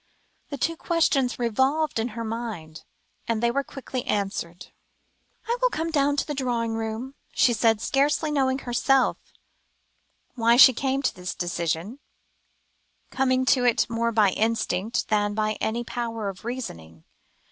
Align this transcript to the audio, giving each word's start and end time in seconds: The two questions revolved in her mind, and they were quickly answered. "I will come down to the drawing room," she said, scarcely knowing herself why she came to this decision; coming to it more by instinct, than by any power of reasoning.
The 0.49 0.57
two 0.57 0.75
questions 0.75 1.37
revolved 1.37 1.99
in 1.99 2.07
her 2.17 2.23
mind, 2.23 2.85
and 3.27 3.39
they 3.43 3.51
were 3.51 3.63
quickly 3.63 4.03
answered. 4.07 4.71
"I 5.45 5.55
will 5.61 5.69
come 5.69 5.91
down 5.91 6.17
to 6.17 6.25
the 6.25 6.33
drawing 6.33 6.73
room," 6.73 7.13
she 7.33 7.53
said, 7.53 7.79
scarcely 7.79 8.31
knowing 8.31 8.57
herself 8.57 9.19
why 10.33 10.57
she 10.57 10.73
came 10.73 11.03
to 11.03 11.13
this 11.15 11.35
decision; 11.35 11.99
coming 13.11 13.45
to 13.53 13.63
it 13.63 13.87
more 13.91 14.11
by 14.11 14.31
instinct, 14.31 15.09
than 15.09 15.35
by 15.35 15.51
any 15.61 15.83
power 15.83 16.29
of 16.29 16.45
reasoning. 16.45 17.03